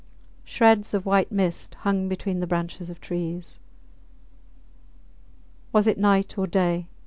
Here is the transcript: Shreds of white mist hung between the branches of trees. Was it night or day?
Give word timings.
Shreds 0.43 0.95
of 0.95 1.05
white 1.05 1.31
mist 1.31 1.75
hung 1.75 2.09
between 2.09 2.39
the 2.39 2.47
branches 2.47 2.89
of 2.89 2.99
trees. 2.99 3.59
Was 5.71 5.85
it 5.85 5.99
night 5.99 6.39
or 6.39 6.47
day? 6.47 6.87